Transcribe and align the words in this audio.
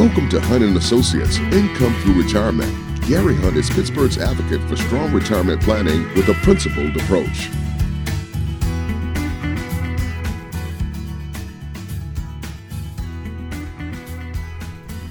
Welcome 0.00 0.30
to 0.30 0.40
Hunt 0.40 0.64
and 0.64 0.74
Associates 0.78 1.36
Income 1.36 1.94
Through 2.00 2.22
Retirement. 2.22 2.72
Gary 3.06 3.36
Hunt 3.36 3.54
is 3.58 3.68
Pittsburgh's 3.68 4.16
advocate 4.16 4.66
for 4.66 4.74
strong 4.74 5.12
retirement 5.12 5.60
planning 5.60 6.04
with 6.14 6.26
a 6.30 6.34
principled 6.42 6.96
approach. 6.96 7.50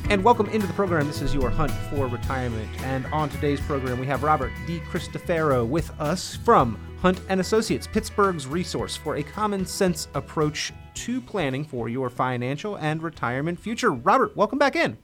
And 0.09 0.23
welcome 0.23 0.49
into 0.49 0.65
the 0.65 0.73
program. 0.73 1.05
This 1.05 1.21
is 1.21 1.35
your 1.35 1.51
Hunt 1.51 1.71
for 1.91 2.07
Retirement. 2.07 2.67
And 2.81 3.05
on 3.13 3.29
today's 3.29 3.61
program, 3.61 3.99
we 3.99 4.07
have 4.07 4.23
Robert 4.23 4.51
D. 4.65 4.79
Cristofaro 4.79 5.67
with 5.67 5.91
us 6.01 6.35
from 6.35 6.79
Hunt 7.02 7.21
and 7.29 7.39
Associates, 7.39 7.88
Pittsburgh's 7.88 8.45
resource 8.45 8.95
for 8.95 9.15
a 9.15 9.23
common 9.23 9.65
sense 9.65 10.09
approach 10.15 10.73
to 10.95 11.21
planning 11.21 11.64
for 11.64 11.88
your 11.88 12.09
financial 12.09 12.75
and 12.75 13.02
retirement 13.02 13.57
future. 13.57 13.91
Robert, 13.91 14.36
welcome 14.36 14.59
back 14.59 14.75
in. 14.75 14.97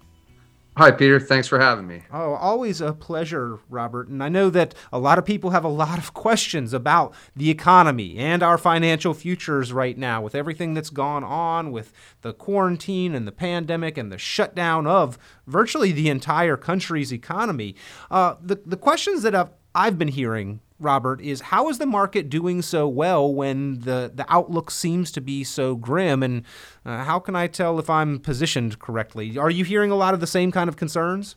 Hi, 0.78 0.92
Peter. 0.92 1.22
Thanks 1.22 1.48
for 1.48 1.58
having 1.58 1.88
me. 1.88 2.02
Oh, 2.12 2.34
always 2.34 2.82
a 2.82 2.92
pleasure, 2.92 3.60
Robert. 3.70 4.10
And 4.10 4.22
I 4.22 4.28
know 4.28 4.50
that 4.50 4.76
a 4.92 5.00
lot 5.00 5.18
of 5.18 5.24
people 5.24 5.52
have 5.52 5.64
a 5.64 5.70
lot 5.70 5.98
of 5.98 6.14
questions 6.14 6.74
about 6.74 7.14
the 7.34 7.50
economy 7.50 8.18
and 8.18 8.44
our 8.44 8.58
financial 8.58 9.14
futures 9.14 9.72
right 9.72 9.98
now 9.98 10.22
with 10.22 10.36
everything 10.36 10.74
that's 10.74 10.90
gone 10.90 11.24
on 11.24 11.72
with 11.72 11.94
the 12.24 12.34
quarantine 12.34 13.16
and 13.16 13.26
the 13.26 13.32
pandemic 13.32 13.98
and 13.98 14.12
the 14.12 14.18
shutdown 14.18 14.86
of 14.86 15.18
virtually 15.48 15.94
the 15.94 16.10
entire 16.10 16.58
country's 16.58 17.14
economy. 17.14 17.74
Uh, 18.12 18.36
the, 18.42 18.60
the 18.66 18.76
questions 18.76 19.22
that 19.22 19.34
I've, 19.34 19.52
I've 19.74 19.98
been 19.98 20.10
hearing 20.10 20.60
Robert, 20.80 21.22
is 21.22 21.42
how 21.42 21.70
is 21.70 21.78
the 21.78 21.86
market 21.86 22.30
doing 22.30 22.62
so 22.62 22.88
well 22.88 23.34
when 23.34 23.80
the, 23.82 24.12
the 24.14 24.26
outlook 24.28 24.70
seems 24.70 25.12
to 25.14 25.22
be 25.22 25.44
so 25.44 25.76
grim? 25.76 26.22
And 26.22 26.44
uh, 26.86 27.04
how 27.04 27.20
can 27.20 27.36
I 27.36 27.48
tell 27.48 27.80
if 27.80 27.90
I'm 27.90 28.20
positioned 28.20 28.80
correctly? 28.80 29.38
Are 29.38 29.50
you 29.50 29.64
hearing 29.64 29.92
a 29.92 29.96
lot 29.96 30.14
of 30.14 30.20
the 30.20 30.28
same 30.28 30.52
kind 30.52 30.68
of 30.68 30.76
concerns? 30.76 31.36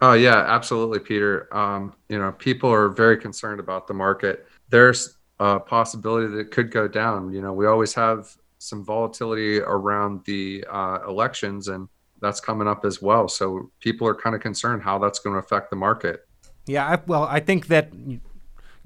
Oh, 0.00 0.12
yeah, 0.12 0.44
absolutely, 0.46 0.98
Peter. 0.98 1.54
Um, 1.56 1.94
you 2.08 2.18
know, 2.18 2.32
people 2.32 2.70
are 2.70 2.88
very 2.88 3.16
concerned 3.16 3.60
about 3.60 3.86
the 3.86 3.94
market. 3.94 4.46
There's 4.68 5.16
a 5.38 5.60
possibility 5.60 6.26
that 6.28 6.38
it 6.38 6.50
could 6.50 6.70
go 6.70 6.86
down. 6.88 7.32
You 7.32 7.40
know, 7.40 7.52
we 7.52 7.66
always 7.66 7.94
have 7.94 8.34
some 8.58 8.84
volatility 8.84 9.60
around 9.60 10.24
the 10.24 10.64
uh, 10.70 10.98
elections, 11.08 11.68
and 11.68 11.88
that's 12.20 12.40
coming 12.40 12.68
up 12.68 12.84
as 12.84 13.00
well. 13.00 13.28
So 13.28 13.70
people 13.80 14.06
are 14.08 14.14
kind 14.14 14.34
of 14.34 14.42
concerned 14.42 14.82
how 14.82 14.98
that's 14.98 15.18
going 15.18 15.34
to 15.34 15.40
affect 15.40 15.70
the 15.70 15.76
market. 15.76 16.26
Yeah, 16.66 16.86
I, 16.86 16.98
well, 17.06 17.24
I 17.24 17.40
think 17.40 17.68
that 17.68 17.90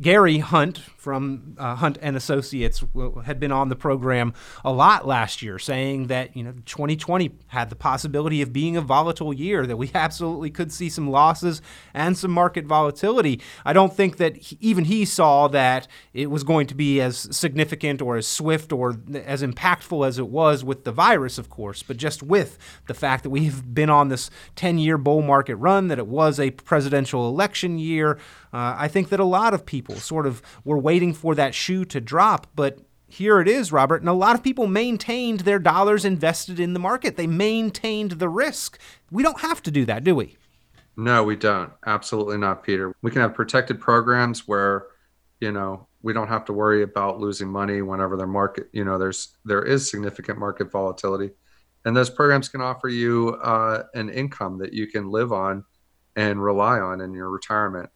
Gary 0.00 0.38
Hunt 0.38 0.78
from 0.78 1.56
uh, 1.58 1.74
Hunt 1.76 1.98
and 2.00 2.16
Associates 2.16 2.82
had 3.24 3.38
been 3.38 3.52
on 3.52 3.68
the 3.68 3.76
program 3.76 4.32
a 4.64 4.72
lot 4.72 5.06
last 5.06 5.42
year, 5.42 5.58
saying 5.58 6.06
that 6.06 6.36
you 6.36 6.42
know 6.42 6.52
2020 6.64 7.32
had 7.48 7.70
the 7.70 7.76
possibility 7.76 8.40
of 8.42 8.52
being 8.52 8.76
a 8.76 8.80
volatile 8.80 9.32
year, 9.32 9.66
that 9.66 9.76
we 9.76 9.90
absolutely 9.94 10.50
could 10.50 10.72
see 10.72 10.88
some 10.88 11.10
losses 11.10 11.60
and 11.92 12.16
some 12.16 12.30
market 12.30 12.64
volatility. 12.66 13.40
I 13.64 13.72
don't 13.72 13.92
think 13.92 14.16
that 14.18 14.36
he, 14.36 14.56
even 14.60 14.84
he 14.84 15.04
saw 15.04 15.48
that 15.48 15.86
it 16.14 16.30
was 16.30 16.44
going 16.44 16.66
to 16.68 16.74
be 16.74 17.00
as 17.00 17.28
significant 17.36 18.00
or 18.00 18.16
as 18.16 18.26
swift 18.26 18.72
or 18.72 18.96
as 19.14 19.42
impactful 19.42 20.06
as 20.06 20.18
it 20.18 20.28
was 20.28 20.64
with 20.64 20.84
the 20.84 20.92
virus, 20.92 21.38
of 21.38 21.50
course, 21.50 21.82
but 21.82 21.96
just 21.96 22.22
with 22.22 22.58
the 22.86 22.94
fact 22.94 23.22
that 23.22 23.30
we've 23.30 23.74
been 23.74 23.90
on 23.90 24.08
this 24.08 24.30
10-year 24.56 24.98
bull 24.98 25.22
market 25.22 25.56
run, 25.56 25.88
that 25.88 25.98
it 25.98 26.06
was 26.06 26.40
a 26.40 26.50
presidential 26.50 27.28
election 27.28 27.78
year. 27.78 28.18
Uh, 28.52 28.74
I 28.76 28.88
think 28.88 29.10
that 29.10 29.20
a 29.20 29.24
lot 29.24 29.54
of 29.54 29.64
people 29.64 29.96
sort 29.96 30.26
of 30.26 30.42
were 30.64 30.78
waiting 30.78 31.14
for 31.14 31.34
that 31.34 31.54
shoe 31.54 31.84
to 31.86 32.00
drop, 32.00 32.48
but 32.54 32.78
here 33.06 33.40
it 33.40 33.48
is, 33.48 33.72
Robert. 33.72 34.02
And 34.02 34.08
a 34.08 34.14
lot 34.14 34.36
of 34.36 34.42
people 34.42 34.66
maintained 34.66 35.40
their 35.40 35.58
dollars 35.58 36.04
invested 36.04 36.60
in 36.60 36.72
the 36.72 36.80
market. 36.80 37.16
They 37.16 37.26
maintained 37.26 38.12
the 38.12 38.28
risk. 38.28 38.78
We 39.10 39.22
don't 39.22 39.40
have 39.40 39.62
to 39.64 39.70
do 39.70 39.84
that, 39.86 40.04
do 40.04 40.14
we? 40.14 40.36
No, 40.96 41.24
we 41.24 41.36
don't. 41.36 41.72
Absolutely 41.86 42.38
not, 42.38 42.62
Peter. 42.62 42.94
We 43.02 43.10
can 43.10 43.22
have 43.22 43.34
protected 43.34 43.80
programs 43.80 44.46
where, 44.46 44.86
you 45.40 45.50
know, 45.50 45.88
we 46.02 46.12
don't 46.12 46.28
have 46.28 46.44
to 46.46 46.52
worry 46.52 46.82
about 46.82 47.20
losing 47.20 47.48
money 47.48 47.82
whenever 47.82 48.16
the 48.16 48.26
market, 48.26 48.68
you 48.72 48.84
know, 48.84 48.98
there's 48.98 49.36
there 49.44 49.62
is 49.62 49.90
significant 49.90 50.38
market 50.38 50.70
volatility, 50.70 51.30
and 51.84 51.96
those 51.96 52.10
programs 52.10 52.48
can 52.48 52.60
offer 52.60 52.88
you 52.88 53.30
uh, 53.42 53.84
an 53.94 54.08
income 54.08 54.58
that 54.58 54.72
you 54.72 54.86
can 54.86 55.10
live 55.10 55.32
on 55.32 55.64
and 56.16 56.42
rely 56.42 56.80
on 56.80 57.00
in 57.00 57.12
your 57.12 57.30
retirement. 57.30 57.90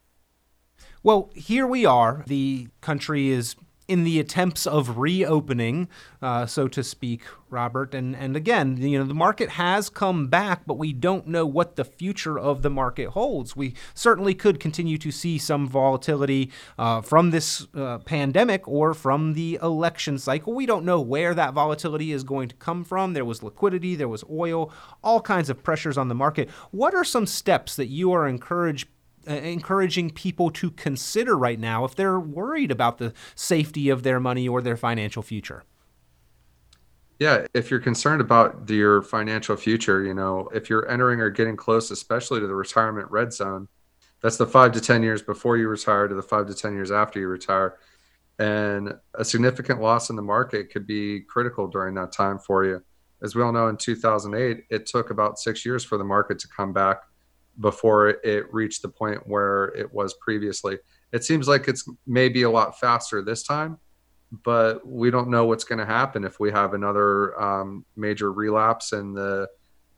Well, 1.05 1.29
here 1.35 1.67
we 1.67 1.85
are. 1.85 2.25
The 2.27 2.69
country 2.81 3.29
is 3.29 3.57
in 3.87 4.05
the 4.05 4.19
attempts 4.19 4.67
of 4.67 4.97
reopening, 4.97 5.87
uh, 6.23 6.47
so 6.47 6.67
to 6.69 6.83
speak, 6.83 7.25
Robert. 7.51 7.95
And 7.95 8.17
and 8.17 8.35
again, 8.35 8.79
you 8.79 8.99
know, 8.99 9.05
the 9.05 9.13
market 9.13 9.51
has 9.51 9.91
come 9.91 10.29
back, 10.29 10.63
but 10.67 10.79
we 10.79 10.95
don't 10.95 11.27
know 11.27 11.45
what 11.45 11.77
the 11.77 11.85
future 11.85 12.39
of 12.39 12.63
the 12.63 12.71
market 12.71 13.11
holds. 13.11 13.55
We 13.55 13.75
certainly 13.93 14.35
could 14.35 14.59
continue 14.59 14.97
to 14.97 15.11
see 15.11 15.37
some 15.37 15.69
volatility 15.69 16.51
uh, 16.79 17.03
from 17.03 17.33
this 17.33 17.67
uh, 17.75 17.99
pandemic 17.99 18.67
or 18.67 18.95
from 18.95 19.35
the 19.35 19.59
election 19.63 20.17
cycle. 20.17 20.55
We 20.55 20.65
don't 20.65 20.87
know 20.87 21.03
where 21.03 21.35
that 21.35 21.53
volatility 21.53 22.13
is 22.13 22.25
going 22.25 22.49
to 22.49 22.57
come 22.57 22.83
from. 22.83 23.13
There 23.13 23.27
was 23.27 23.43
liquidity, 23.43 23.95
there 23.95 24.09
was 24.09 24.25
oil, 24.31 24.73
all 25.03 25.21
kinds 25.21 25.51
of 25.51 25.63
pressures 25.63 25.99
on 25.99 26.09
the 26.09 26.15
market. 26.15 26.49
What 26.71 26.95
are 26.95 27.05
some 27.05 27.27
steps 27.27 27.77
that 27.77 27.89
you 27.89 28.11
are 28.13 28.27
encouraged 28.27 28.89
Uh, 29.29 29.33
encouraging 29.35 30.11
people 30.11 30.51
to 30.51 30.71
consider 30.71 31.37
right 31.37 31.59
now 31.59 31.85
if 31.85 31.95
they're 31.95 32.21
worried 32.21 32.71
about 32.71 32.99
the 32.99 33.13
safety 33.35 33.89
of 33.89 34.03
their 34.03 34.21
money 34.21 34.49
or 34.49 34.61
their 34.61 34.77
financial 34.77 35.23
future? 35.23 35.65
Yeah, 37.19 37.47
if 37.55 37.71
you're 37.71 37.81
concerned 37.81 38.21
about 38.21 38.69
your 38.69 39.01
financial 39.01 39.57
future, 39.57 40.03
you 40.03 40.15
know, 40.15 40.49
if 40.53 40.69
you're 40.69 40.89
entering 40.91 41.21
or 41.21 41.31
getting 41.31 41.57
close, 41.57 41.91
especially 41.91 42.41
to 42.41 42.47
the 42.47 42.55
retirement 42.55 43.11
red 43.11 43.33
zone, 43.33 43.69
that's 44.21 44.37
the 44.37 44.47
five 44.47 44.73
to 44.73 44.81
10 44.81 45.03
years 45.03 45.23
before 45.23 45.57
you 45.57 45.69
retire 45.69 46.09
to 46.09 46.15
the 46.15 46.23
five 46.23 46.47
to 46.49 46.55
10 46.55 46.75
years 46.75 46.91
after 46.91 47.21
you 47.21 47.29
retire. 47.29 47.79
And 48.39 48.95
a 49.15 49.25
significant 49.25 49.81
loss 49.81 50.11
in 50.11 50.17
the 50.17 50.23
market 50.23 50.73
could 50.73 50.87
be 50.87 51.21
critical 51.21 51.69
during 51.69 51.95
that 51.95 52.11
time 52.11 52.39
for 52.39 52.65
you. 52.65 52.83
As 53.23 53.35
we 53.35 53.43
all 53.43 53.53
know, 53.53 53.69
in 53.69 53.77
2008, 53.77 54.65
it 54.71 54.87
took 54.87 55.11
about 55.11 55.39
six 55.39 55.65
years 55.65 55.85
for 55.85 55.99
the 55.99 56.05
market 56.05 56.39
to 56.41 56.49
come 56.49 56.73
back 56.73 57.03
before 57.61 58.09
it 58.09 58.53
reached 58.53 58.83
the 58.83 58.89
point 58.89 59.27
where 59.27 59.67
it 59.77 59.93
was 59.93 60.15
previously. 60.15 60.79
It 61.13 61.25
seems 61.25 61.47
like 61.47 61.69
it's 61.69 61.89
maybe 62.07 62.43
a 62.43 62.51
lot 62.51 62.79
faster 62.79 63.23
this 63.23 63.43
time, 63.43 63.79
but 64.45 64.87
we 64.87 65.11
don't 65.11 65.29
know 65.29 65.47
what's 65.47 65.65
going 65.65 65.79
to 65.79 65.87
happen 65.87 66.25
if 66.25 66.41
we 66.41 66.51
have 66.51 66.75
another 66.75 67.41
um, 67.41 67.85
major 67.97 68.33
relapse 68.33 68.93
in 68.93 69.15
the 69.15 69.49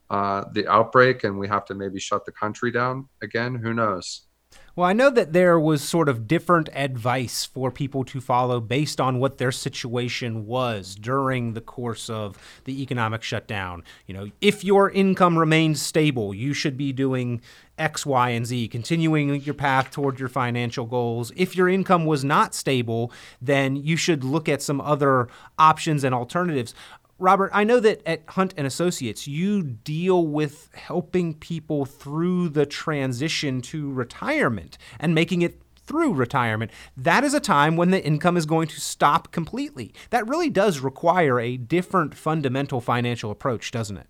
uh, 0.09 0.45
the 0.53 0.69
outbreak 0.69 1.25
and 1.25 1.37
we 1.37 1.49
have 1.49 1.65
to 1.65 1.75
maybe 1.75 1.99
shut 1.99 2.25
the 2.25 2.31
country 2.31 2.71
down 2.71 3.09
again. 3.23 3.57
Who 3.57 3.75
knows? 3.75 4.27
Well, 4.77 4.87
I 4.87 4.93
know 4.93 5.09
that 5.09 5.33
there 5.33 5.59
was 5.59 5.83
sort 5.83 6.07
of 6.07 6.29
different 6.29 6.69
advice 6.75 7.47
for 7.47 7.71
people 7.71 8.05
to 8.05 8.21
follow 8.21 8.61
based 8.61 9.01
on 9.01 9.19
what 9.19 9.39
their 9.39 9.51
situation 9.51 10.45
was 10.45 10.95
during 10.95 11.55
the 11.55 11.63
course 11.63 12.11
of 12.11 12.37
the 12.65 12.83
economic 12.83 13.23
shutdown. 13.23 13.85
You 14.07 14.13
know, 14.13 14.31
if 14.43 14.65
your 14.65 14.91
income 14.91 15.39
remains 15.39 15.81
stable, 15.81 16.35
you 16.35 16.53
should 16.53 16.77
be 16.77 16.93
doing 16.93 17.41
X, 17.79 18.05
Y, 18.05 18.29
and 18.29 18.45
Z, 18.45 18.69
continuing 18.69 19.41
your 19.41 19.55
path 19.55 19.91
toward 19.91 20.21
your 20.21 20.29
financial 20.29 20.85
goals. 20.85 21.33
If 21.37 21.57
your 21.57 21.71
income 21.71 22.05
was 22.05 22.23
not 22.23 22.55
stable, 22.55 23.11
then 23.41 23.77
you 23.77 23.97
should 23.97 24.25
look 24.25 24.47
at 24.47 24.61
some 24.61 24.83
other 24.83 25.29
options 25.59 26.05
and 26.05 26.15
alternatives. 26.15 26.75
Robert, 27.19 27.51
I 27.55 27.65
know 27.65 27.81
that 27.81 28.03
at 28.07 28.23
Hunt 28.29 28.53
and 28.59 28.67
Associates, 28.67 29.27
you 29.27 29.63
deal 29.63 30.27
with 30.27 30.69
helping 30.75 31.33
people 31.33 31.87
through 31.87 32.51
the 32.51 32.67
transition 32.67 33.63
to 33.63 33.91
retirement 33.91 34.77
and 35.01 35.15
making 35.15 35.41
it 35.41 35.63
through 35.87 36.13
retirement. 36.13 36.71
That 36.97 37.25
is 37.25 37.33
a 37.33 37.41
time 37.41 37.77
when 37.77 37.91
the 37.91 38.05
income 38.05 38.37
is 38.37 38.45
going 38.45 38.69
to 38.69 38.81
stop 38.81 39.33
completely. 39.33 39.95
That 40.11 40.29
really 40.29 40.51
does 40.51 40.81
require 40.81 41.41
a 41.41 41.57
different 41.57 42.15
fundamental 42.15 42.83
financial 42.83 43.31
approach, 43.31 43.71
doesn't 43.71 43.97
it? 43.97 44.09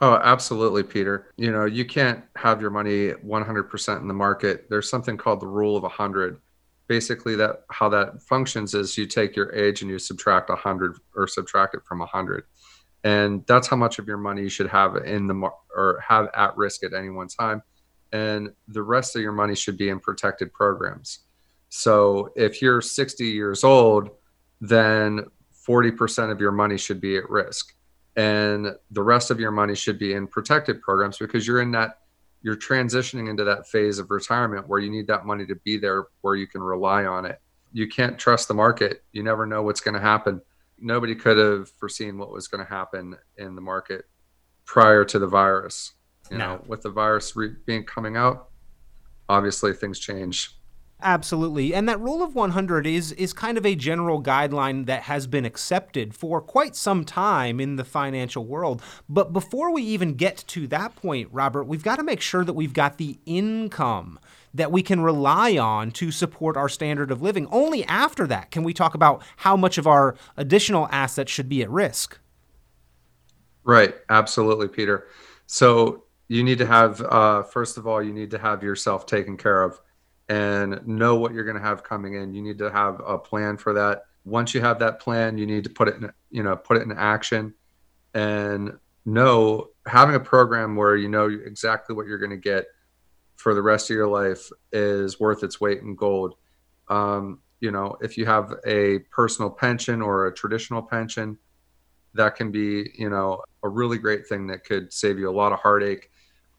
Oh, 0.00 0.20
absolutely, 0.22 0.82
Peter. 0.82 1.32
You 1.36 1.50
know, 1.50 1.64
you 1.64 1.86
can't 1.86 2.22
have 2.36 2.60
your 2.60 2.70
money 2.70 3.12
100% 3.12 4.00
in 4.00 4.08
the 4.08 4.14
market. 4.14 4.68
There's 4.68 4.90
something 4.90 5.16
called 5.16 5.40
the 5.40 5.46
rule 5.46 5.76
of 5.76 5.82
100 5.82 6.38
basically 6.88 7.36
that 7.36 7.64
how 7.70 7.88
that 7.88 8.22
functions 8.22 8.74
is 8.74 8.96
you 8.96 9.06
take 9.06 9.34
your 9.36 9.54
age 9.54 9.82
and 9.82 9.90
you 9.90 9.98
subtract 9.98 10.48
100 10.48 10.96
or 11.14 11.26
subtract 11.26 11.74
it 11.74 11.84
from 11.84 11.98
100 11.98 12.44
and 13.04 13.44
that's 13.46 13.68
how 13.68 13.76
much 13.76 14.00
of 14.00 14.08
your 14.08 14.16
money 14.16 14.42
you 14.42 14.48
should 14.48 14.68
have 14.68 14.96
in 14.96 15.28
the 15.28 15.50
or 15.76 16.02
have 16.06 16.28
at 16.34 16.56
risk 16.56 16.82
at 16.82 16.92
any 16.92 17.08
one 17.08 17.28
time. 17.28 17.62
And 18.12 18.50
the 18.66 18.82
rest 18.82 19.14
of 19.14 19.22
your 19.22 19.30
money 19.30 19.54
should 19.54 19.76
be 19.76 19.90
in 19.90 20.00
protected 20.00 20.52
programs. 20.52 21.20
So 21.68 22.32
if 22.34 22.60
you're 22.60 22.80
60 22.80 23.24
years 23.24 23.62
old 23.62 24.10
then 24.60 25.26
40% 25.68 26.30
of 26.30 26.40
your 26.40 26.52
money 26.52 26.78
should 26.78 27.00
be 27.00 27.16
at 27.16 27.28
risk. 27.28 27.74
And 28.16 28.74
the 28.90 29.02
rest 29.02 29.30
of 29.30 29.38
your 29.38 29.50
money 29.50 29.74
should 29.74 29.98
be 29.98 30.14
in 30.14 30.26
protected 30.26 30.80
programs 30.80 31.18
because 31.18 31.46
you're 31.46 31.60
in 31.60 31.72
that 31.72 31.98
you're 32.46 32.54
transitioning 32.54 33.28
into 33.28 33.42
that 33.42 33.66
phase 33.66 33.98
of 33.98 34.08
retirement 34.08 34.68
where 34.68 34.78
you 34.78 34.88
need 34.88 35.08
that 35.08 35.26
money 35.26 35.44
to 35.44 35.56
be 35.64 35.76
there 35.76 36.04
where 36.20 36.36
you 36.36 36.46
can 36.46 36.62
rely 36.62 37.04
on 37.04 37.24
it. 37.24 37.40
You 37.72 37.88
can't 37.88 38.16
trust 38.16 38.46
the 38.46 38.54
market. 38.54 39.02
You 39.10 39.24
never 39.24 39.46
know 39.46 39.64
what's 39.64 39.80
going 39.80 39.94
to 39.96 40.00
happen. 40.00 40.40
Nobody 40.78 41.16
could 41.16 41.38
have 41.38 41.68
foreseen 41.70 42.18
what 42.18 42.30
was 42.30 42.46
going 42.46 42.64
to 42.64 42.70
happen 42.72 43.16
in 43.36 43.56
the 43.56 43.60
market 43.60 44.04
prior 44.64 45.04
to 45.06 45.18
the 45.18 45.26
virus. 45.26 45.94
You 46.30 46.38
No. 46.38 46.46
know, 46.58 46.64
with 46.68 46.82
the 46.82 46.90
virus 46.90 47.34
re- 47.34 47.56
being 47.66 47.82
coming 47.82 48.16
out, 48.16 48.50
obviously 49.28 49.72
things 49.72 49.98
change. 49.98 50.56
Absolutely. 51.06 51.72
And 51.72 51.88
that 51.88 52.00
rule 52.00 52.20
of 52.20 52.34
100 52.34 52.84
is 52.84 53.12
is 53.12 53.32
kind 53.32 53.56
of 53.56 53.64
a 53.64 53.76
general 53.76 54.20
guideline 54.20 54.86
that 54.86 55.02
has 55.02 55.28
been 55.28 55.44
accepted 55.44 56.16
for 56.16 56.40
quite 56.40 56.74
some 56.74 57.04
time 57.04 57.60
in 57.60 57.76
the 57.76 57.84
financial 57.84 58.44
world. 58.44 58.82
But 59.08 59.32
before 59.32 59.70
we 59.70 59.82
even 59.82 60.14
get 60.14 60.42
to 60.48 60.66
that 60.66 60.96
point, 60.96 61.28
Robert, 61.30 61.62
we've 61.62 61.84
got 61.84 61.96
to 61.96 62.02
make 62.02 62.20
sure 62.20 62.42
that 62.42 62.54
we've 62.54 62.72
got 62.72 62.98
the 62.98 63.20
income 63.24 64.18
that 64.52 64.72
we 64.72 64.82
can 64.82 64.98
rely 64.98 65.56
on 65.56 65.92
to 65.92 66.10
support 66.10 66.56
our 66.56 66.68
standard 66.68 67.12
of 67.12 67.22
living. 67.22 67.46
Only 67.52 67.84
after 67.84 68.26
that 68.26 68.50
can 68.50 68.64
we 68.64 68.74
talk 68.74 68.96
about 68.96 69.22
how 69.36 69.56
much 69.56 69.78
of 69.78 69.86
our 69.86 70.16
additional 70.36 70.88
assets 70.90 71.30
should 71.30 71.48
be 71.48 71.62
at 71.62 71.70
risk. 71.70 72.18
Right. 73.62 73.94
Absolutely, 74.08 74.66
Peter. 74.66 75.06
So 75.46 76.02
you 76.26 76.42
need 76.42 76.58
to 76.58 76.66
have, 76.66 77.00
uh, 77.00 77.44
first 77.44 77.78
of 77.78 77.86
all, 77.86 78.02
you 78.02 78.12
need 78.12 78.32
to 78.32 78.38
have 78.38 78.64
yourself 78.64 79.06
taken 79.06 79.36
care 79.36 79.62
of 79.62 79.80
and 80.28 80.86
know 80.86 81.16
what 81.16 81.32
you're 81.32 81.44
going 81.44 81.56
to 81.56 81.62
have 81.62 81.82
coming 81.82 82.14
in. 82.14 82.34
You 82.34 82.42
need 82.42 82.58
to 82.58 82.70
have 82.70 83.00
a 83.06 83.18
plan 83.18 83.56
for 83.56 83.72
that. 83.74 84.04
Once 84.24 84.54
you 84.54 84.60
have 84.60 84.78
that 84.80 84.98
plan, 84.98 85.38
you 85.38 85.46
need 85.46 85.64
to 85.64 85.70
put 85.70 85.88
it 85.88 85.96
in, 85.96 86.10
you 86.30 86.42
know, 86.42 86.56
put 86.56 86.76
it 86.76 86.82
in 86.82 86.92
action 86.92 87.54
and 88.14 88.72
know 89.04 89.68
having 89.86 90.16
a 90.16 90.20
program 90.20 90.74
where 90.74 90.96
you 90.96 91.08
know 91.08 91.26
exactly 91.28 91.94
what 91.94 92.06
you're 92.06 92.18
going 92.18 92.30
to 92.30 92.36
get 92.36 92.66
for 93.36 93.54
the 93.54 93.62
rest 93.62 93.90
of 93.90 93.94
your 93.94 94.08
life 94.08 94.50
is 94.72 95.20
worth 95.20 95.44
its 95.44 95.60
weight 95.60 95.80
in 95.82 95.94
gold. 95.94 96.34
Um, 96.88 97.40
you 97.60 97.70
know, 97.70 97.96
if 98.00 98.18
you 98.18 98.26
have 98.26 98.54
a 98.66 99.00
personal 99.10 99.50
pension 99.50 100.02
or 100.02 100.26
a 100.26 100.34
traditional 100.34 100.82
pension, 100.82 101.38
that 102.14 102.34
can 102.34 102.50
be, 102.50 102.90
you 102.98 103.10
know, 103.10 103.42
a 103.62 103.68
really 103.68 103.98
great 103.98 104.26
thing 104.26 104.46
that 104.48 104.64
could 104.64 104.92
save 104.92 105.18
you 105.18 105.28
a 105.28 105.30
lot 105.30 105.52
of 105.52 105.60
heartache 105.60 106.10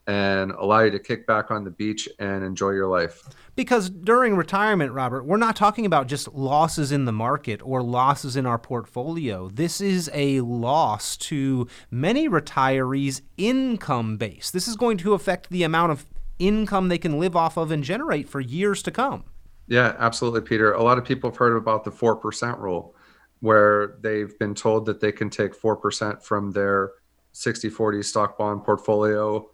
and 0.07 0.51
allow 0.51 0.79
you 0.79 0.91
to 0.91 0.99
kick 0.99 1.27
back 1.27 1.51
on 1.51 1.65
the 1.65 1.69
beach 1.69 2.07
and 2.17 2.41
enjoy 2.41 2.69
your 2.69 2.87
life. 2.87 3.21
Because 3.55 3.89
during 3.89 4.37
retirement, 4.37 4.93
Robert, 4.93 5.25
we're 5.25 5.35
not 5.35 5.57
talking 5.57 5.85
about 5.85 6.07
just 6.07 6.29
losses 6.33 6.93
in 6.93 7.03
the 7.03 7.11
market 7.11 7.61
or 7.61 7.83
losses 7.83 8.37
in 8.37 8.45
our 8.45 8.57
portfolio. 8.57 9.49
This 9.49 9.81
is 9.81 10.09
a 10.13 10.39
loss 10.41 11.17
to 11.17 11.67
many 11.91 12.29
retirees' 12.29 13.21
income 13.37 14.15
base. 14.15 14.49
This 14.49 14.67
is 14.67 14.77
going 14.77 14.97
to 14.99 15.13
affect 15.13 15.49
the 15.49 15.63
amount 15.63 15.91
of 15.91 16.05
income 16.39 16.87
they 16.87 16.97
can 16.97 17.19
live 17.19 17.35
off 17.35 17.57
of 17.57 17.69
and 17.69 17.83
generate 17.83 18.29
for 18.29 18.39
years 18.39 18.81
to 18.83 18.91
come. 18.91 19.25
Yeah, 19.67 19.93
absolutely, 19.99 20.41
Peter. 20.41 20.71
A 20.71 20.83
lot 20.83 20.97
of 20.97 21.03
people 21.03 21.29
have 21.29 21.37
heard 21.37 21.57
about 21.57 21.83
the 21.83 21.91
4% 21.91 22.57
rule, 22.59 22.95
where 23.41 23.97
they've 23.99 24.37
been 24.39 24.55
told 24.55 24.85
that 24.85 25.01
they 25.01 25.11
can 25.11 25.29
take 25.29 25.53
4% 25.53 26.23
from 26.23 26.51
their 26.51 26.91
60 27.33 27.69
40 27.69 28.01
stock 28.03 28.37
bond 28.37 28.63
portfolio 28.63 29.47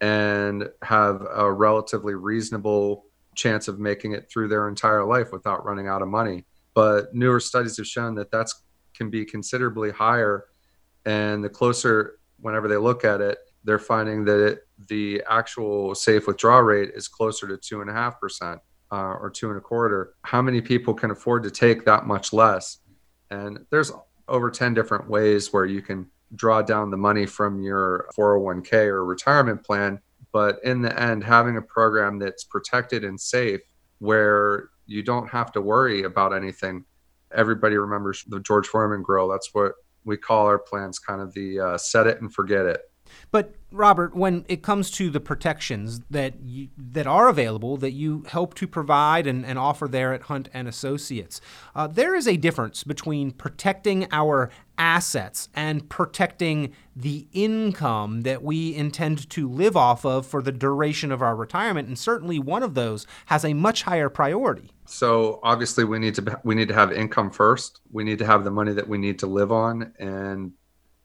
and 0.00 0.68
have 0.82 1.26
a 1.34 1.50
relatively 1.50 2.14
reasonable 2.14 3.06
chance 3.34 3.68
of 3.68 3.78
making 3.78 4.12
it 4.12 4.30
through 4.30 4.48
their 4.48 4.68
entire 4.68 5.04
life 5.04 5.32
without 5.32 5.64
running 5.64 5.88
out 5.88 6.02
of 6.02 6.08
money. 6.08 6.44
But 6.74 7.14
newer 7.14 7.40
studies 7.40 7.76
have 7.76 7.86
shown 7.86 8.14
that 8.16 8.30
that's 8.30 8.62
can 8.94 9.10
be 9.10 9.24
considerably 9.24 9.90
higher. 9.90 10.46
And 11.04 11.44
the 11.44 11.48
closer, 11.48 12.18
whenever 12.40 12.68
they 12.68 12.76
look 12.76 13.04
at 13.04 13.20
it, 13.20 13.38
they're 13.64 13.78
finding 13.78 14.24
that 14.24 14.44
it, 14.44 14.68
the 14.88 15.22
actual 15.28 15.94
safe 15.94 16.26
withdrawal 16.26 16.62
rate 16.62 16.90
is 16.94 17.08
closer 17.08 17.48
to 17.48 17.56
two 17.56 17.80
and 17.80 17.90
a 17.90 17.92
half 17.92 18.20
percent 18.20 18.60
uh, 18.92 19.14
or 19.14 19.30
two 19.30 19.48
and 19.48 19.58
a 19.58 19.60
quarter. 19.60 20.14
How 20.22 20.42
many 20.42 20.60
people 20.60 20.94
can 20.94 21.10
afford 21.10 21.42
to 21.44 21.50
take 21.50 21.84
that 21.84 22.06
much 22.06 22.32
less? 22.32 22.78
And 23.30 23.66
there's 23.70 23.90
over 24.28 24.50
10 24.50 24.74
different 24.74 25.08
ways 25.08 25.52
where 25.52 25.66
you 25.66 25.82
can 25.82 26.06
draw 26.34 26.62
down 26.62 26.90
the 26.90 26.96
money 26.96 27.26
from 27.26 27.60
your 27.62 28.08
401k 28.16 28.86
or 28.86 29.04
retirement 29.04 29.64
plan. 29.64 30.00
But 30.32 30.58
in 30.64 30.82
the 30.82 31.00
end, 31.00 31.24
having 31.24 31.56
a 31.56 31.62
program 31.62 32.18
that's 32.18 32.44
protected 32.44 33.04
and 33.04 33.20
safe 33.20 33.60
where 33.98 34.70
you 34.86 35.02
don't 35.02 35.28
have 35.28 35.52
to 35.52 35.60
worry 35.60 36.02
about 36.02 36.34
anything. 36.34 36.84
Everybody 37.32 37.76
remembers 37.76 38.24
the 38.28 38.40
George 38.40 38.66
Foreman 38.66 39.02
grill. 39.02 39.28
That's 39.28 39.54
what 39.54 39.72
we 40.04 40.16
call 40.16 40.46
our 40.46 40.58
plans 40.58 40.98
kind 40.98 41.20
of 41.20 41.32
the 41.34 41.60
uh, 41.60 41.78
set 41.78 42.06
it 42.06 42.20
and 42.20 42.32
forget 42.32 42.66
it. 42.66 42.80
But 43.30 43.54
Robert, 43.70 44.14
when 44.14 44.44
it 44.48 44.62
comes 44.62 44.90
to 44.92 45.10
the 45.10 45.20
protections 45.20 46.00
that 46.10 46.34
you, 46.42 46.68
that 46.76 47.06
are 47.06 47.28
available 47.28 47.76
that 47.78 47.92
you 47.92 48.24
help 48.28 48.54
to 48.54 48.66
provide 48.66 49.26
and, 49.26 49.44
and 49.44 49.58
offer 49.58 49.88
there 49.88 50.12
at 50.12 50.22
Hunt 50.22 50.48
and 50.54 50.68
Associates, 50.68 51.40
uh, 51.74 51.86
there 51.86 52.14
is 52.14 52.28
a 52.28 52.36
difference 52.36 52.84
between 52.84 53.32
protecting 53.32 54.06
our 54.12 54.50
assets 54.78 55.48
and 55.54 55.88
protecting 55.88 56.72
the 56.96 57.26
income 57.32 58.22
that 58.22 58.42
we 58.42 58.74
intend 58.74 59.28
to 59.30 59.48
live 59.48 59.76
off 59.76 60.04
of 60.04 60.26
for 60.26 60.42
the 60.42 60.52
duration 60.52 61.10
of 61.12 61.22
our 61.22 61.36
retirement. 61.36 61.88
And 61.88 61.98
certainly, 61.98 62.38
one 62.38 62.62
of 62.62 62.74
those 62.74 63.06
has 63.26 63.44
a 63.44 63.54
much 63.54 63.82
higher 63.82 64.08
priority. 64.08 64.70
So 64.86 65.40
obviously, 65.42 65.84
we 65.84 65.98
need 65.98 66.14
to 66.16 66.40
we 66.44 66.54
need 66.54 66.68
to 66.68 66.74
have 66.74 66.92
income 66.92 67.30
first. 67.30 67.80
We 67.90 68.04
need 68.04 68.18
to 68.18 68.26
have 68.26 68.44
the 68.44 68.50
money 68.50 68.72
that 68.72 68.88
we 68.88 68.98
need 68.98 69.18
to 69.20 69.26
live 69.26 69.52
on 69.52 69.92
and 69.98 70.52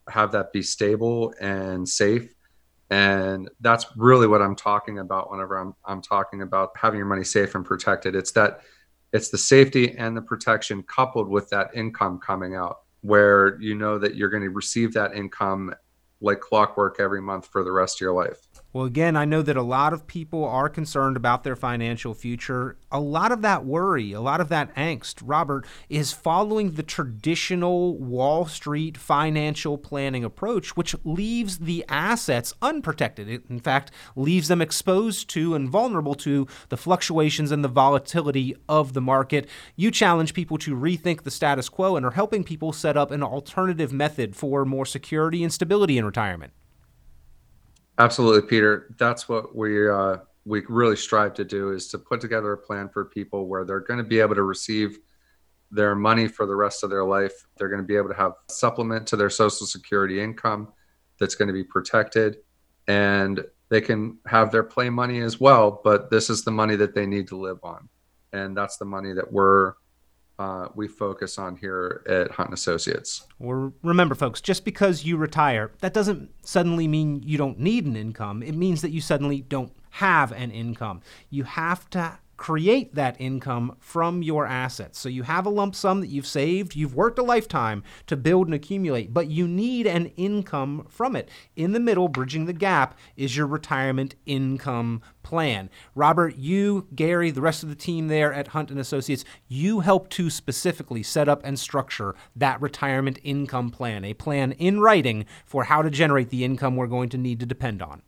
have 0.08 0.32
that 0.32 0.52
be 0.52 0.62
stable 0.62 1.34
and 1.40 1.88
safe. 1.88 2.34
And 2.90 3.48
that's 3.60 3.86
really 3.96 4.26
what 4.26 4.42
I'm 4.42 4.56
talking 4.56 4.98
about 4.98 5.30
whenever 5.30 5.56
I'm 5.56 5.74
I'm 5.84 6.02
talking 6.02 6.42
about 6.42 6.70
having 6.76 6.98
your 6.98 7.06
money 7.06 7.24
safe 7.24 7.54
and 7.54 7.64
protected. 7.64 8.14
It's 8.16 8.32
that 8.32 8.60
it's 9.12 9.30
the 9.30 9.38
safety 9.38 9.96
and 9.96 10.16
the 10.16 10.22
protection 10.22 10.82
coupled 10.82 11.28
with 11.28 11.48
that 11.50 11.70
income 11.74 12.18
coming 12.18 12.54
out 12.54 12.80
where 13.02 13.60
you 13.60 13.74
know 13.74 13.98
that 13.98 14.14
you're 14.14 14.28
going 14.28 14.42
to 14.42 14.50
receive 14.50 14.92
that 14.94 15.14
income 15.14 15.74
like 16.20 16.40
clockwork 16.40 17.00
every 17.00 17.22
month 17.22 17.46
for 17.46 17.64
the 17.64 17.72
rest 17.72 17.96
of 17.96 18.00
your 18.00 18.12
life. 18.12 18.48
Well, 18.72 18.84
again, 18.84 19.16
I 19.16 19.24
know 19.24 19.42
that 19.42 19.56
a 19.56 19.62
lot 19.62 19.92
of 19.92 20.06
people 20.06 20.44
are 20.44 20.68
concerned 20.68 21.16
about 21.16 21.42
their 21.42 21.56
financial 21.56 22.14
future. 22.14 22.76
A 22.92 23.00
lot 23.00 23.32
of 23.32 23.42
that 23.42 23.64
worry, 23.64 24.12
a 24.12 24.20
lot 24.20 24.40
of 24.40 24.48
that 24.50 24.72
angst, 24.76 25.16
Robert, 25.24 25.66
is 25.88 26.12
following 26.12 26.72
the 26.72 26.84
traditional 26.84 27.98
Wall 27.98 28.46
Street 28.46 28.96
financial 28.96 29.76
planning 29.76 30.22
approach, 30.22 30.76
which 30.76 30.94
leaves 31.02 31.58
the 31.58 31.84
assets 31.88 32.54
unprotected. 32.62 33.28
It, 33.28 33.42
in 33.50 33.58
fact, 33.58 33.90
leaves 34.14 34.46
them 34.46 34.62
exposed 34.62 35.28
to 35.30 35.56
and 35.56 35.68
vulnerable 35.68 36.14
to 36.16 36.46
the 36.68 36.76
fluctuations 36.76 37.50
and 37.50 37.64
the 37.64 37.68
volatility 37.68 38.54
of 38.68 38.92
the 38.92 39.00
market. 39.00 39.48
You 39.74 39.90
challenge 39.90 40.32
people 40.32 40.58
to 40.58 40.76
rethink 40.76 41.24
the 41.24 41.32
status 41.32 41.68
quo 41.68 41.96
and 41.96 42.06
are 42.06 42.12
helping 42.12 42.44
people 42.44 42.72
set 42.72 42.96
up 42.96 43.10
an 43.10 43.24
alternative 43.24 43.92
method 43.92 44.36
for 44.36 44.64
more 44.64 44.86
security 44.86 45.42
and 45.42 45.52
stability 45.52 45.98
in 45.98 46.04
retirement. 46.04 46.52
Absolutely, 48.00 48.48
Peter. 48.48 48.94
That's 48.98 49.28
what 49.28 49.54
we 49.54 49.86
uh, 49.86 50.16
we 50.46 50.64
really 50.70 50.96
strive 50.96 51.34
to 51.34 51.44
do 51.44 51.72
is 51.72 51.86
to 51.88 51.98
put 51.98 52.18
together 52.18 52.54
a 52.54 52.56
plan 52.56 52.88
for 52.88 53.04
people 53.04 53.46
where 53.46 53.62
they're 53.62 53.80
going 53.80 53.98
to 53.98 54.04
be 54.04 54.20
able 54.20 54.34
to 54.36 54.42
receive 54.42 54.98
their 55.70 55.94
money 55.94 56.26
for 56.26 56.46
the 56.46 56.56
rest 56.56 56.82
of 56.82 56.88
their 56.88 57.04
life. 57.04 57.46
They're 57.58 57.68
going 57.68 57.82
to 57.82 57.86
be 57.86 57.96
able 57.96 58.08
to 58.08 58.14
have 58.14 58.32
supplement 58.48 59.06
to 59.08 59.16
their 59.16 59.28
Social 59.28 59.66
Security 59.66 60.18
income 60.18 60.72
that's 61.18 61.34
going 61.34 61.48
to 61.48 61.52
be 61.52 61.62
protected, 61.62 62.38
and 62.88 63.44
they 63.68 63.82
can 63.82 64.16
have 64.26 64.50
their 64.50 64.62
play 64.62 64.88
money 64.88 65.20
as 65.20 65.38
well. 65.38 65.82
But 65.84 66.10
this 66.10 66.30
is 66.30 66.42
the 66.42 66.50
money 66.50 66.76
that 66.76 66.94
they 66.94 67.04
need 67.04 67.28
to 67.28 67.36
live 67.36 67.58
on, 67.62 67.86
and 68.32 68.56
that's 68.56 68.78
the 68.78 68.86
money 68.86 69.12
that 69.12 69.30
we're 69.30 69.74
uh, 70.40 70.68
we 70.74 70.88
focus 70.88 71.38
on 71.38 71.54
here 71.54 72.02
at 72.08 72.30
Hunt 72.30 72.54
Associates. 72.54 73.26
Or 73.38 73.74
remember, 73.82 74.14
folks, 74.14 74.40
just 74.40 74.64
because 74.64 75.04
you 75.04 75.18
retire, 75.18 75.70
that 75.80 75.92
doesn't 75.92 76.30
suddenly 76.42 76.88
mean 76.88 77.22
you 77.22 77.36
don't 77.36 77.60
need 77.60 77.84
an 77.84 77.94
income. 77.94 78.42
It 78.42 78.54
means 78.54 78.80
that 78.80 78.90
you 78.90 79.02
suddenly 79.02 79.42
don't 79.42 79.72
have 79.90 80.32
an 80.32 80.50
income. 80.50 81.02
You 81.28 81.44
have 81.44 81.90
to 81.90 82.18
create 82.40 82.94
that 82.94 83.20
income 83.20 83.76
from 83.78 84.22
your 84.22 84.46
assets. 84.46 84.98
So 84.98 85.10
you 85.10 85.24
have 85.24 85.44
a 85.44 85.50
lump 85.50 85.74
sum 85.74 86.00
that 86.00 86.06
you've 86.06 86.26
saved, 86.26 86.74
you've 86.74 86.94
worked 86.94 87.18
a 87.18 87.22
lifetime 87.22 87.82
to 88.06 88.16
build 88.16 88.46
and 88.46 88.54
accumulate, 88.54 89.12
but 89.12 89.28
you 89.28 89.46
need 89.46 89.86
an 89.86 90.06
income 90.16 90.86
from 90.88 91.14
it. 91.14 91.28
In 91.54 91.72
the 91.72 91.78
middle, 91.78 92.08
bridging 92.08 92.46
the 92.46 92.54
gap, 92.54 92.98
is 93.14 93.36
your 93.36 93.46
retirement 93.46 94.14
income 94.24 95.02
plan. 95.22 95.68
Robert, 95.94 96.34
you, 96.36 96.86
Gary, 96.94 97.30
the 97.30 97.42
rest 97.42 97.62
of 97.62 97.68
the 97.68 97.74
team 97.74 98.08
there 98.08 98.32
at 98.32 98.48
Hunt 98.48 98.70
and 98.70 98.80
Associates, 98.80 99.26
you 99.46 99.80
help 99.80 100.08
to 100.08 100.30
specifically 100.30 101.02
set 101.02 101.28
up 101.28 101.42
and 101.44 101.58
structure 101.58 102.14
that 102.34 102.58
retirement 102.62 103.18
income 103.22 103.68
plan, 103.68 104.02
a 104.02 104.14
plan 104.14 104.52
in 104.52 104.80
writing 104.80 105.26
for 105.44 105.64
how 105.64 105.82
to 105.82 105.90
generate 105.90 106.30
the 106.30 106.42
income 106.42 106.74
we're 106.74 106.86
going 106.86 107.10
to 107.10 107.18
need 107.18 107.38
to 107.40 107.46
depend 107.46 107.82
on. 107.82 108.00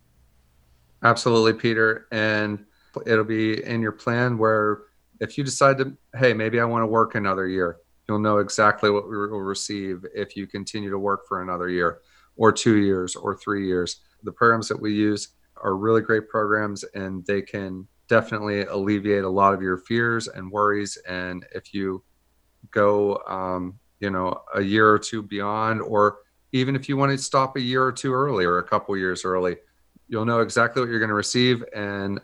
Absolutely, 1.03 1.53
Peter. 1.53 2.07
And 2.11 2.65
it'll 3.07 3.25
be 3.25 3.65
in 3.65 3.83
your 3.83 3.93
plan 3.93 4.39
where 4.39 4.83
if 5.21 5.39
you 5.39 5.45
decide 5.45 5.79
to, 5.79 5.97
hey, 6.17 6.33
maybe 6.35 6.61
I 6.61 6.65
want 6.65 6.83
to 6.83 6.87
work 6.87 7.15
another 7.15 7.49
year, 7.49 7.79
you'll 8.09 8.19
know 8.19 8.39
exactly 8.39 8.91
what 8.91 9.09
we 9.09 9.17
will 9.17 9.41
receive 9.41 10.05
if 10.15 10.37
you 10.37 10.47
continue 10.47 10.91
to 10.91 10.99
work 10.99 11.27
for 11.29 11.43
another 11.43 11.69
year 11.69 12.01
or 12.37 12.53
two 12.53 12.77
years 12.77 13.15
or 13.15 13.37
three 13.37 13.67
years. 13.67 14.01
The 14.25 14.33
programs 14.33 14.69
that 14.69 14.81
we 14.81 14.93
use 14.93 15.29
are 15.57 15.77
really 15.77 16.01
great 16.01 16.29
programs 16.29 16.85
and 16.95 17.25
they 17.27 17.43
can 17.43 17.87
definitely 18.09 18.65
alleviate 18.65 19.25
a 19.25 19.29
lot 19.29 19.55
of 19.55 19.63
your 19.63 19.79
fears 19.79 20.29
and 20.29 20.51
worries. 20.51 20.99
And 21.09 21.47
if 21.55 21.73
you 21.73 22.03
go, 22.71 23.23
um, 23.29 23.79
you 24.01 24.11
know, 24.11 24.43
a 24.55 24.61
year 24.61 24.91
or 24.91 24.99
two 24.99 25.23
beyond, 25.23 25.81
or 25.81 26.19
even 26.53 26.75
if 26.75 26.89
you 26.89 26.97
want 26.97 27.13
to 27.13 27.19
stop 27.19 27.57
a 27.57 27.61
year 27.61 27.85
or 27.85 27.93
two 27.93 28.13
early 28.13 28.45
or 28.45 28.59
a 28.59 28.65
couple 28.65 28.97
years 28.97 29.25
early, 29.25 29.57
you'll 30.09 30.25
know 30.25 30.41
exactly 30.41 30.83
what 30.83 30.91
you're 30.91 30.99
going 30.99 31.09
to 31.09 31.15
receive 31.15 31.65
and 31.75 32.21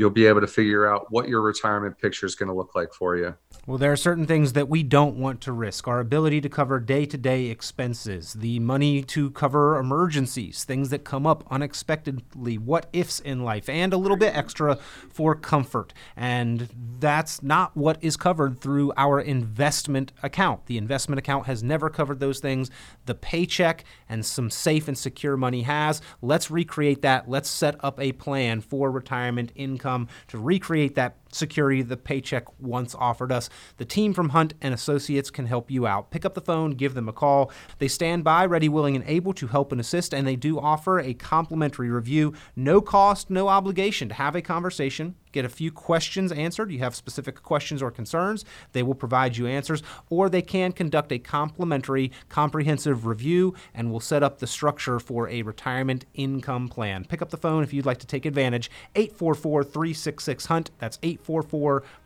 you'll 0.00 0.08
be 0.08 0.24
able 0.24 0.40
to 0.40 0.46
figure 0.46 0.90
out 0.90 1.12
what 1.12 1.28
your 1.28 1.42
retirement 1.42 1.98
picture 1.98 2.24
is 2.24 2.34
going 2.34 2.48
to 2.48 2.54
look 2.54 2.74
like 2.74 2.94
for 2.94 3.18
you. 3.18 3.34
Well, 3.66 3.76
there 3.76 3.92
are 3.92 3.96
certain 3.96 4.26
things 4.26 4.54
that 4.54 4.66
we 4.66 4.82
don't 4.82 5.16
want 5.16 5.42
to 5.42 5.52
risk. 5.52 5.86
Our 5.86 6.00
ability 6.00 6.40
to 6.40 6.48
cover 6.48 6.80
day 6.80 7.04
to 7.04 7.18
day 7.18 7.46
expenses, 7.46 8.32
the 8.32 8.60
money 8.60 9.02
to 9.02 9.30
cover 9.32 9.76
emergencies, 9.76 10.64
things 10.64 10.88
that 10.88 11.04
come 11.04 11.26
up 11.26 11.44
unexpectedly, 11.50 12.56
what 12.56 12.86
ifs 12.94 13.20
in 13.20 13.44
life, 13.44 13.68
and 13.68 13.92
a 13.92 13.98
little 13.98 14.16
bit 14.16 14.34
extra 14.34 14.76
for 15.10 15.34
comfort. 15.34 15.92
And 16.16 16.70
that's 16.98 17.42
not 17.42 17.76
what 17.76 17.98
is 18.00 18.16
covered 18.16 18.62
through 18.62 18.94
our 18.96 19.20
investment 19.20 20.12
account. 20.22 20.64
The 20.64 20.78
investment 20.78 21.18
account 21.18 21.44
has 21.44 21.62
never 21.62 21.90
covered 21.90 22.20
those 22.20 22.40
things. 22.40 22.70
The 23.04 23.14
paycheck 23.14 23.84
and 24.08 24.24
some 24.24 24.48
safe 24.48 24.88
and 24.88 24.96
secure 24.96 25.36
money 25.36 25.62
has. 25.62 26.00
Let's 26.22 26.50
recreate 26.50 27.02
that. 27.02 27.28
Let's 27.28 27.50
set 27.50 27.76
up 27.84 28.00
a 28.00 28.12
plan 28.12 28.62
for 28.62 28.90
retirement 28.90 29.52
income 29.54 29.89
to 30.28 30.38
recreate 30.38 30.94
that 30.94 31.16
security 31.32 31.82
the 31.82 31.96
paycheck 31.96 32.46
once 32.60 32.94
offered 32.94 33.32
us. 33.32 33.48
The 33.76 33.84
team 33.84 34.14
from 34.14 34.30
Hunt 34.30 34.54
and 34.60 34.74
Associates 34.74 35.30
can 35.30 35.46
help 35.46 35.70
you 35.70 35.86
out. 35.86 36.10
Pick 36.10 36.24
up 36.24 36.34
the 36.34 36.40
phone, 36.40 36.72
give 36.72 36.94
them 36.94 37.08
a 37.08 37.12
call. 37.12 37.50
They 37.78 37.88
stand 37.88 38.24
by, 38.24 38.46
ready, 38.46 38.68
willing, 38.68 38.96
and 38.96 39.04
able 39.06 39.32
to 39.34 39.46
help 39.46 39.72
and 39.72 39.80
assist, 39.80 40.14
and 40.14 40.26
they 40.26 40.36
do 40.36 40.58
offer 40.58 41.00
a 41.00 41.14
complimentary 41.14 41.90
review. 41.90 42.34
No 42.56 42.80
cost, 42.80 43.30
no 43.30 43.48
obligation 43.48 44.08
to 44.08 44.14
have 44.14 44.34
a 44.34 44.42
conversation 44.42 45.14
get 45.32 45.44
a 45.44 45.48
few 45.48 45.70
questions 45.70 46.32
answered. 46.32 46.70
You 46.70 46.80
have 46.80 46.94
specific 46.94 47.42
questions 47.42 47.82
or 47.82 47.90
concerns, 47.90 48.44
they 48.72 48.82
will 48.82 48.94
provide 48.94 49.36
you 49.36 49.46
answers, 49.46 49.82
or 50.08 50.28
they 50.28 50.42
can 50.42 50.72
conduct 50.72 51.12
a 51.12 51.18
complimentary, 51.18 52.10
comprehensive 52.28 53.06
review 53.06 53.54
and 53.74 53.90
will 53.90 54.00
set 54.00 54.22
up 54.22 54.38
the 54.38 54.46
structure 54.46 54.98
for 54.98 55.28
a 55.28 55.42
retirement 55.42 56.04
income 56.14 56.68
plan. 56.68 57.04
Pick 57.04 57.22
up 57.22 57.30
the 57.30 57.36
phone 57.36 57.62
if 57.62 57.72
you'd 57.72 57.86
like 57.86 57.98
to 57.98 58.06
take 58.06 58.26
advantage. 58.26 58.70
844 58.94 59.64
366 59.64 60.46
Hunt. 60.46 60.70
That's 60.78 60.98
844 61.02 61.19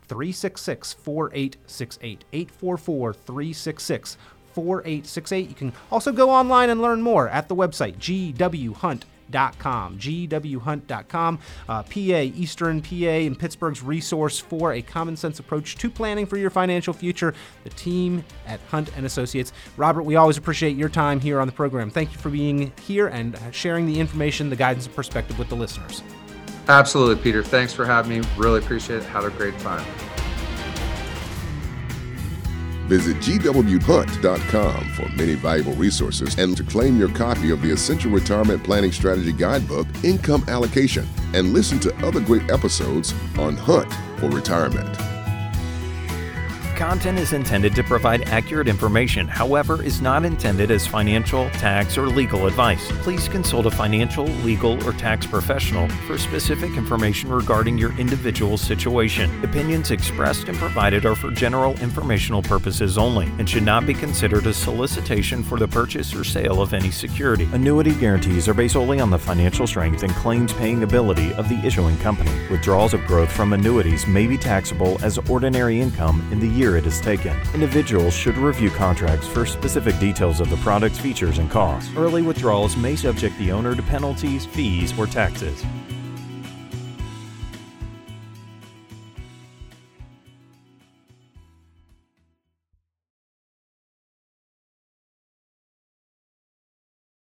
366 0.09 0.93
4868. 0.93 2.25
844 2.33 3.15
366 3.15 4.17
4868. 4.53 5.49
You 5.49 5.55
can 5.55 5.73
also 5.91 6.13
go 6.13 6.31
online 6.31 6.71
and 6.71 6.81
learn 6.81 7.03
more 7.03 7.29
at 7.29 7.49
the 7.49 7.57
website 7.57 7.97
gwhunt.com 7.97 9.11
gwhunt.com. 9.33 11.39
Uh, 11.69 11.83
PA, 11.83 11.99
Eastern 11.99 12.83
PA, 12.83 12.95
and 12.95 13.39
Pittsburgh's 13.39 13.83
resource 13.83 14.39
for 14.39 14.75
a 14.75 14.83
common 14.83 15.17
sense 15.17 15.39
approach 15.39 15.77
to 15.77 15.91
planning 15.91 16.27
for 16.27 16.37
your 16.37 16.51
financial 16.51 16.93
future. 16.93 17.35
The 17.65 17.71
team 17.71 18.25
at 18.47 18.61
Hunt 18.69 18.97
and 18.97 19.07
Associates. 19.07 19.53
Robert, 19.77 20.03
we 20.03 20.17
always 20.17 20.37
appreciate 20.37 20.77
your 20.77 20.89
time 20.89 21.21
here 21.21 21.41
on 21.41 21.47
the 21.47 21.53
program. 21.53 21.91
Thank 21.91 22.13
you 22.13 22.19
for 22.19 22.31
being 22.31 22.73
here 22.83 23.09
and 23.09 23.39
sharing 23.51 23.87
the 23.87 23.99
information, 23.99 24.51
the 24.51 24.57
guidance, 24.57 24.87
and 24.87 24.95
perspective 24.95 25.39
with 25.39 25.49
the 25.49 25.57
listeners. 25.57 26.03
Absolutely, 26.69 27.23
Peter. 27.23 27.43
Thanks 27.43 27.73
for 27.73 27.85
having 27.85 28.21
me. 28.21 28.29
Really 28.37 28.59
appreciate 28.59 29.03
it. 29.03 29.05
Had 29.05 29.25
a 29.25 29.31
great 29.31 29.59
time. 29.59 29.85
Visit 32.87 33.17
gwhunt.com 33.17 34.85
for 34.91 35.09
many 35.17 35.35
valuable 35.35 35.73
resources 35.73 36.39
and 36.39 36.55
to 36.57 36.63
claim 36.63 36.99
your 36.99 37.09
copy 37.09 37.51
of 37.51 37.63
the 37.63 37.71
Essential 37.71 38.11
Retirement 38.11 38.63
Planning 38.63 38.93
Strategy 38.93 39.33
Guidebook, 39.33 39.87
Income 40.03 40.45
Allocation, 40.49 41.09
and 41.33 41.55
listen 41.55 41.81
to 41.81 42.07
other 42.07 42.21
great 42.21 42.51
episodes 42.51 43.15
on 43.39 43.57
Hunt 43.57 43.91
for 44.19 44.29
Retirement. 44.29 45.04
Content 46.77 47.21
is 47.21 47.33
intended 47.33 47.73
to 47.77 47.85
provide 47.85 48.29
accurate 48.31 48.67
information, 48.67 49.29
however, 49.29 49.81
is 49.81 50.01
not 50.01 50.25
intended 50.25 50.73
as 50.73 50.85
financial, 50.85 51.49
tax, 51.51 51.97
or 51.97 52.09
legal 52.09 52.47
advice. 52.47 52.91
Please 53.03 53.29
consult 53.29 53.67
a 53.67 53.71
financial, 53.71 54.25
legal, 54.43 54.83
or 54.85 54.93
tax 54.93 55.25
professional 55.25 55.89
for 56.07 56.19
specific 56.19 56.77
information 56.77 57.31
regarding 57.31 57.79
your 57.79 57.97
individual 57.97 58.59
situation. 58.59 59.31
Opinions 59.45 59.93
expressed 59.93 60.49
and 60.49 60.59
provided 60.59 61.07
are 61.07 61.15
for 61.15 61.31
general 61.31 61.79
informational 61.79 62.43
purposes 62.43 62.99
only 62.99 63.27
and 63.39 63.49
should 63.49 63.63
not 63.63 63.87
be 63.87 63.95
considered 63.95 64.47
a 64.49 64.53
solicitation 64.53 65.45
for 65.45 65.61
the 65.61 65.69
purchase 65.69 66.13
or 66.13 66.25
sale 66.25 66.61
of 66.61 66.75
any 66.75 66.91
security. 66.91 67.49
Annuity 67.53 67.95
guarantees 67.95 68.49
are 68.49 68.55
based 68.55 68.75
solely 68.75 68.99
on 68.99 69.11
the 69.11 69.19
financial 69.19 69.69
strength 69.69 70.03
and 70.03 70.13
claims 70.15 70.53
paying 70.55 70.83
ability 70.83 71.33
of 71.35 71.49
the 71.49 71.65
issuing 71.65 71.97
company. 71.99 72.33
Withdrawals 72.51 72.95
of 72.95 73.05
growth 73.07 73.31
from 73.31 73.53
annuities 73.53 74.09
may 74.09 74.27
be 74.27 74.37
taxable 74.37 74.99
as 75.05 75.19
ordinary 75.31 75.81
income 75.81 76.27
in 76.33 76.41
the 76.41 76.49
year 76.49 76.64
year 76.65 76.79
it 76.79 76.87
is 76.87 76.99
taken. 76.99 77.37
Individuals 77.53 78.15
should 78.15 78.39
review 78.39 78.71
contracts 78.71 79.29
for 79.29 79.45
specific 79.45 79.99
details 79.99 80.41
of 80.41 80.49
the 80.49 80.57
product's 80.59 80.99
features 80.99 81.37
and 81.37 81.51
costs. 81.51 81.91
Early 81.95 82.23
withdrawals 82.23 82.75
may 82.75 82.97
subject 82.97 83.37
the 83.37 83.53
owner 83.53 83.75
to 83.75 83.83
penalties, 83.83 84.47
fees, 84.47 84.99
or 84.99 85.07
taxes. 85.07 85.63